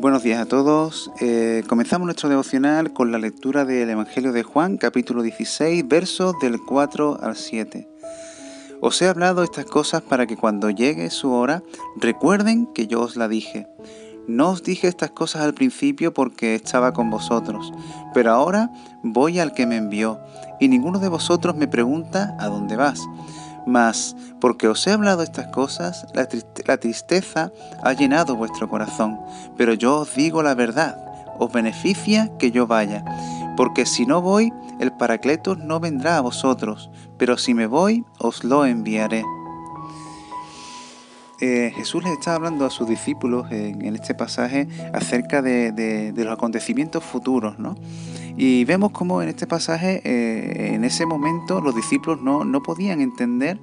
Buenos 0.00 0.22
días 0.22 0.40
a 0.40 0.46
todos. 0.46 1.10
Eh, 1.20 1.64
comenzamos 1.66 2.06
nuestro 2.06 2.28
devocional 2.28 2.92
con 2.92 3.10
la 3.10 3.18
lectura 3.18 3.64
del 3.64 3.90
Evangelio 3.90 4.30
de 4.30 4.44
Juan, 4.44 4.76
capítulo 4.76 5.22
16, 5.22 5.88
versos 5.88 6.36
del 6.40 6.60
4 6.60 7.18
al 7.20 7.34
7. 7.34 7.88
Os 8.80 9.02
he 9.02 9.08
hablado 9.08 9.42
estas 9.42 9.64
cosas 9.64 10.02
para 10.02 10.28
que 10.28 10.36
cuando 10.36 10.70
llegue 10.70 11.10
su 11.10 11.32
hora 11.32 11.64
recuerden 11.96 12.66
que 12.72 12.86
yo 12.86 13.00
os 13.00 13.16
la 13.16 13.26
dije. 13.26 13.66
No 14.28 14.50
os 14.50 14.62
dije 14.62 14.86
estas 14.86 15.10
cosas 15.10 15.42
al 15.42 15.54
principio 15.54 16.14
porque 16.14 16.54
estaba 16.54 16.92
con 16.92 17.10
vosotros, 17.10 17.72
pero 18.14 18.30
ahora 18.30 18.70
voy 19.02 19.40
al 19.40 19.52
que 19.52 19.66
me 19.66 19.78
envió, 19.78 20.20
y 20.60 20.68
ninguno 20.68 21.00
de 21.00 21.08
vosotros 21.08 21.56
me 21.56 21.66
pregunta 21.66 22.36
a 22.38 22.46
dónde 22.46 22.76
vas. 22.76 23.00
Mas, 23.68 24.16
porque 24.40 24.66
os 24.66 24.86
he 24.86 24.92
hablado 24.92 25.22
estas 25.22 25.48
cosas, 25.48 26.06
la, 26.14 26.78
tristeza 26.78 27.52
ha 27.82 27.92
llenado 27.92 28.34
vuestro 28.34 28.66
corazón. 28.66 29.20
Pero 29.58 29.74
yo 29.74 29.98
os 29.98 30.14
digo 30.14 30.42
la 30.42 30.54
verdad, 30.54 30.96
os 31.38 31.52
beneficia 31.52 32.30
que 32.38 32.50
yo 32.50 32.66
vaya. 32.66 33.04
Porque 33.58 33.84
si 33.84 34.06
no 34.06 34.22
voy, 34.22 34.54
el 34.80 34.92
Paracletos 34.92 35.58
no 35.58 35.80
vendrá 35.80 36.16
a 36.16 36.22
vosotros, 36.22 36.88
pero 37.18 37.36
si 37.36 37.52
me 37.52 37.66
voy, 37.66 38.06
os 38.18 38.42
lo 38.42 38.64
enviaré. 38.64 39.22
Eh, 41.42 41.70
Jesús 41.76 42.02
les 42.02 42.14
está 42.14 42.34
hablando 42.34 42.64
a 42.64 42.70
sus 42.70 42.88
discípulos 42.88 43.52
en, 43.52 43.94
este 43.94 44.14
pasaje 44.14 44.66
acerca 44.94 45.42
de, 45.42 46.14
los 46.16 46.32
acontecimientos 46.32 47.04
futuros, 47.04 47.58
¿no? 47.58 47.76
Y 48.36 48.64
vemos 48.64 48.92
cómo 48.92 49.22
en 49.22 49.28
este 49.28 49.46
pasaje, 49.46 50.00
eh, 50.04 50.74
en 50.74 50.84
ese 50.84 51.06
momento, 51.06 51.60
los 51.60 51.74
discípulos 51.74 52.20
no, 52.20 52.62
podían 52.62 53.00
entender 53.00 53.58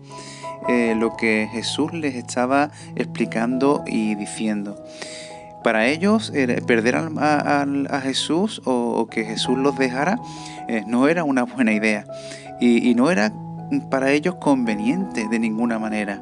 eh, 0.67 0.95
lo 0.97 1.15
que 1.15 1.47
Jesús 1.51 1.93
les 1.93 2.15
estaba 2.15 2.71
explicando 2.95 3.83
y 3.85 4.15
diciendo. 4.15 4.77
Para 5.63 5.87
ellos, 5.87 6.31
perder 6.67 6.95
a, 6.95 8.01
Jesús 8.03 8.61
o, 8.65 9.07
que 9.09 9.23
Jesús 9.23 9.57
los 9.57 9.77
dejara 9.77 10.19
eh, 10.67 10.83
no 10.85 11.07
era 11.07 11.23
una 11.23 11.43
buena 11.43 11.73
idea 11.73 12.05
y 12.59 12.93
no 12.93 13.09
era 13.09 13.33
para 13.89 14.11
ellos 14.11 14.35
conveniente 14.35 15.27
de 15.27 15.39
ninguna 15.39 15.79
manera. 15.79 16.21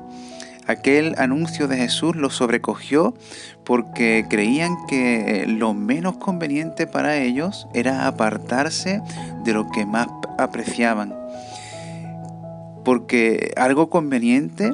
Aquel 0.67 1.15
anuncio 1.17 1.67
de 1.67 1.77
Jesús 1.77 2.15
los 2.15 2.35
sobrecogió 2.35 3.13
porque 3.65 4.25
creían 4.29 4.77
que 4.87 5.45
lo 5.47 5.73
menos 5.73 6.17
conveniente 6.17 6.87
para 6.87 7.17
ellos 7.17 7.67
era 7.73 8.07
apartarse 8.07 9.01
de 9.43 9.53
lo 9.53 9.69
que 9.69 9.85
más 9.85 10.07
apreciaban. 10.37 11.13
Porque 12.85 13.53
algo 13.57 13.89
conveniente 13.89 14.73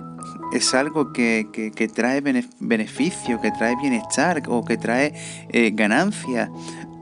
es 0.53 0.73
algo 0.73 1.11
que, 1.13 1.91
trae 1.93 2.21
beneficio, 2.59 3.41
que 3.41 3.51
trae 3.51 3.75
bienestar 3.75 4.43
o 4.47 4.63
que 4.65 4.77
trae 4.77 5.13
eh, 5.49 5.71
ganancia 5.73 6.51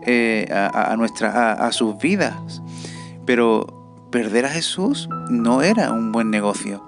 eh, 0.05 0.47
a, 0.51 0.95
nuestra, 0.97 1.53
a 1.53 1.71
sus 1.71 1.97
vidas. 1.97 2.61
Pero 3.25 3.77
perder 4.11 4.45
a 4.45 4.49
Jesús 4.49 5.09
no 5.29 5.61
era 5.61 5.91
un 5.91 6.11
buen 6.11 6.29
negocio. 6.29 6.85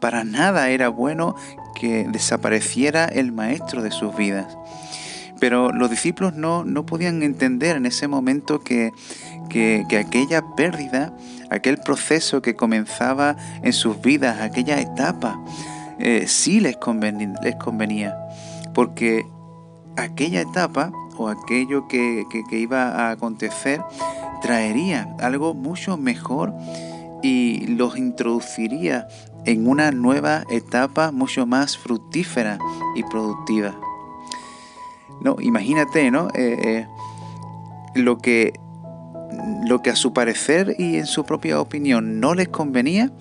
Para 0.00 0.24
nada 0.24 0.68
era 0.70 0.88
bueno 0.88 1.34
que 1.74 2.06
desapareciera 2.08 3.06
el 3.06 3.32
maestro 3.32 3.82
de 3.82 3.90
sus 3.90 4.16
vidas. 4.16 4.56
Pero 5.38 5.70
los 5.70 5.90
discípulos 5.90 6.34
no, 6.34 6.64
no 6.64 6.86
podían 6.86 7.22
entender 7.22 7.76
en 7.76 7.86
ese 7.86 8.08
momento 8.08 8.60
que, 8.60 8.92
aquella 9.98 10.42
pérdida, 10.56 11.14
aquel 11.50 11.78
proceso 11.78 12.42
que 12.42 12.56
comenzaba 12.56 13.36
en 13.62 13.72
sus 13.72 14.00
vidas, 14.00 14.40
aquella 14.40 14.80
etapa, 14.80 15.38
eh, 15.98 16.24
sí 16.26 16.60
les 16.60 16.76
convenía, 16.76 17.34
les 17.42 17.56
convenía. 17.56 18.16
Porque 18.74 19.26
aquella 19.96 20.40
etapa 20.40 20.90
o 21.18 21.28
aquello 21.28 21.86
que, 21.88 22.24
que 22.48 22.58
iba 22.58 22.88
a 22.88 23.10
acontecer 23.10 23.80
traería 24.42 25.14
algo 25.20 25.54
mucho 25.54 25.96
mejor 25.96 26.54
y 27.22 27.66
los 27.66 27.96
introduciría 27.96 29.08
en 29.46 29.68
una 29.68 29.92
nueva 29.92 30.44
etapa 30.50 31.12
mucho 31.12 31.46
más 31.46 31.78
fructífera 31.78 32.58
y 32.94 33.02
productiva. 33.04 33.74
No, 35.20 35.36
imagínate, 35.40 36.10
¿no? 36.10 36.28
Eh, 36.34 36.58
eh, 36.62 36.86
lo, 37.94 38.18
que, 38.18 38.58
lo 39.64 39.80
que 39.82 39.90
a 39.90 39.96
su 39.96 40.12
parecer 40.12 40.74
y 40.78 40.96
en 40.96 41.06
su 41.06 41.24
propia 41.24 41.60
opinión 41.60 42.20
no 42.20 42.34
les 42.34 42.48
convenía 42.48 43.12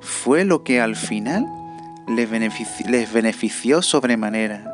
fue 0.00 0.44
lo 0.44 0.64
que 0.64 0.80
al 0.80 0.96
final 0.96 1.46
les 2.08 2.28
les 2.88 3.12
benefició 3.12 3.82
sobremanera. 3.82 4.64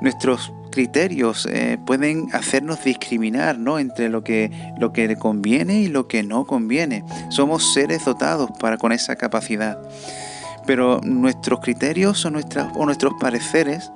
Nuestros 0.00 0.52
criterios 0.72 1.46
eh, 1.46 1.78
pueden 1.86 2.28
hacernos 2.32 2.82
discriminar 2.82 3.58
¿no? 3.58 3.78
entre 3.78 4.08
lo 4.08 4.24
que, 4.24 4.50
lo 4.78 4.92
que 4.92 5.14
conviene 5.16 5.80
y 5.82 5.86
lo 5.86 6.08
que 6.08 6.24
no 6.24 6.44
conviene. 6.44 7.04
Somos 7.30 7.72
seres 7.72 8.04
dotados 8.04 8.50
para, 8.58 8.78
con 8.78 8.90
esa 8.90 9.14
capacidad. 9.14 9.78
Pero 10.66 11.00
nuestros 11.04 11.60
criterios 11.60 12.24
o, 12.24 12.30
nuestras, 12.30 12.72
o 12.74 12.84
nuestros 12.84 13.14
pareceres 13.20 13.92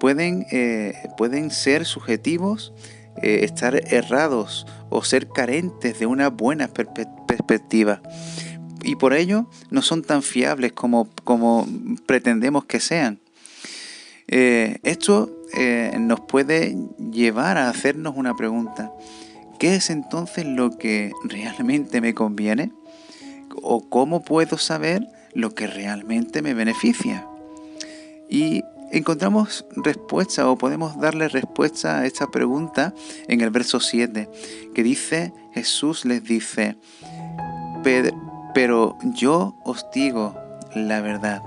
pueden, 0.00 0.46
eh, 0.50 0.94
pueden 1.18 1.50
ser 1.50 1.84
subjetivos, 1.84 2.72
eh, 3.22 3.40
estar 3.42 3.76
errados 3.92 4.66
o 4.88 5.04
ser 5.04 5.28
carentes 5.28 5.98
de 5.98 6.06
una 6.06 6.30
buena 6.30 6.68
perspectiva. 6.68 8.00
Y 8.82 8.96
por 8.96 9.12
ello 9.14 9.48
no 9.70 9.82
son 9.82 10.02
tan 10.02 10.22
fiables 10.22 10.72
como, 10.72 11.08
como 11.24 11.66
pretendemos 12.06 12.64
que 12.64 12.80
sean. 12.80 13.20
esto 14.26 15.43
eh, 15.56 15.96
nos 15.98 16.20
puede 16.20 16.76
llevar 17.12 17.58
a 17.58 17.68
hacernos 17.68 18.14
una 18.16 18.34
pregunta. 18.34 18.92
¿Qué 19.58 19.76
es 19.76 19.90
entonces 19.90 20.44
lo 20.44 20.76
que 20.76 21.12
realmente 21.24 22.00
me 22.00 22.14
conviene? 22.14 22.72
¿O 23.62 23.88
cómo 23.88 24.22
puedo 24.22 24.58
saber 24.58 25.06
lo 25.32 25.50
que 25.50 25.66
realmente 25.66 26.42
me 26.42 26.54
beneficia? 26.54 27.26
Y 28.28 28.62
encontramos 28.90 29.64
respuesta 29.76 30.48
o 30.48 30.58
podemos 30.58 30.98
darle 30.98 31.28
respuesta 31.28 32.00
a 32.00 32.06
esta 32.06 32.26
pregunta 32.26 32.94
en 33.28 33.40
el 33.40 33.50
verso 33.50 33.80
7, 33.80 34.28
que 34.74 34.82
dice, 34.82 35.32
Jesús 35.52 36.04
les 36.04 36.24
dice, 36.24 36.76
pero 38.54 38.98
yo 39.02 39.56
os 39.64 39.86
digo 39.92 40.36
la 40.74 41.00
verdad. 41.00 41.42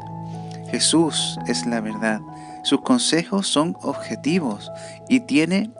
Jesús 0.71 1.39
es 1.47 1.65
la 1.65 1.81
verdad. 1.81 2.19
Sus 2.63 2.81
consejos 2.81 3.47
son 3.47 3.77
objetivos 3.81 4.71
y 5.09 5.21
tiene 5.21 5.71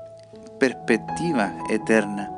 perspectiva 0.60 1.54
eterna 1.70 2.32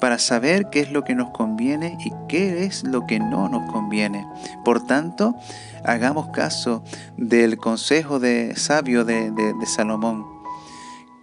para 0.00 0.18
saber 0.18 0.70
qué 0.70 0.80
es 0.80 0.90
lo 0.90 1.04
que 1.04 1.14
nos 1.14 1.30
conviene 1.30 1.96
y 2.04 2.10
qué 2.26 2.64
es 2.64 2.82
lo 2.82 3.06
que 3.06 3.20
no 3.20 3.48
nos 3.48 3.70
conviene. 3.70 4.26
Por 4.64 4.84
tanto, 4.86 5.36
hagamos 5.84 6.28
caso 6.28 6.82
del 7.16 7.58
consejo 7.58 8.18
de 8.18 8.56
sabio 8.56 9.04
de, 9.04 9.32
Salomón, 9.66 10.26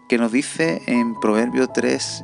que 0.07 0.17
nos 0.17 0.31
dice 0.31 0.81
en 0.85 1.19
Proverbio 1.19 1.67
3, 1.67 2.23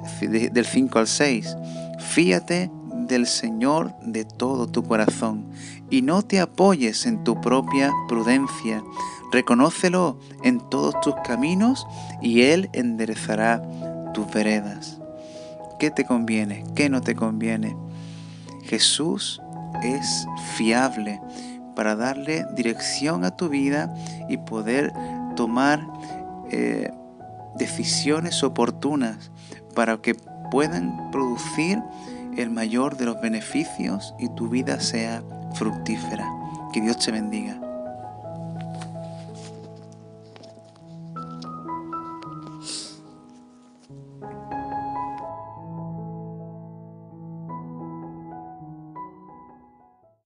del 0.52 0.66
5 0.66 1.00
al 1.00 1.08
6, 1.08 1.58
fíate 2.00 2.72
del 3.08 3.26
Señor 3.28 3.94
de 4.02 4.24
todo 4.24 4.68
tu 4.68 4.84
corazón 4.84 5.50
y 5.94 6.02
no 6.02 6.24
te 6.24 6.40
apoyes 6.40 7.06
en 7.06 7.24
tu 7.24 7.40
propia 7.40 7.92
prudencia. 8.08 8.84
Reconócelo 9.32 10.18
en 10.42 10.60
todos 10.72 11.00
tus 11.02 11.14
caminos 11.24 11.86
y 12.20 12.42
Él 12.42 12.72
enderezará 12.74 13.62
tus 14.12 14.28
veredas. 14.34 14.98
¿Qué 15.78 15.92
te 15.92 16.04
conviene? 16.04 16.64
¿Qué 16.74 16.90
no 16.90 17.02
te 17.02 17.14
conviene? 17.14 17.78
Jesús 18.64 19.40
es 19.84 20.26
fiable 20.56 21.22
para 21.76 21.96
darle 21.96 22.48
dirección 22.56 23.24
a 23.24 23.36
tu 23.36 23.50
vida 23.50 23.94
y 24.30 24.38
poder 24.38 24.92
tomar 25.36 25.86
eh, 26.50 26.90
decisiones 27.56 28.42
oportunas 28.42 29.30
para 29.76 29.98
que 29.98 30.16
puedan 30.50 31.12
producir 31.12 31.84
el 32.36 32.50
mayor 32.50 32.98
de 32.98 33.06
los 33.06 33.22
beneficios 33.22 34.16
y 34.18 34.28
tu 34.30 34.50
vida 34.50 34.80
sea 34.80 35.22
fructífera. 35.54 36.28
Que 36.72 36.82
Dios 36.82 36.98
te 36.98 37.12
bendiga. 37.12 37.63